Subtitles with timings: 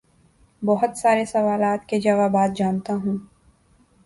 [0.61, 3.17] بہت سارے سوالات کے جوابات جانتا ہوں